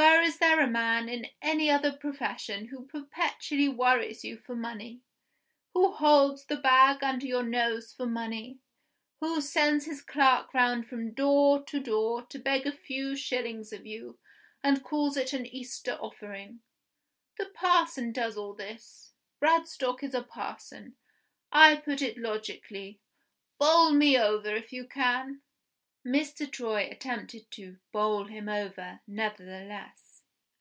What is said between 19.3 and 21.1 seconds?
Bradstock is a parson.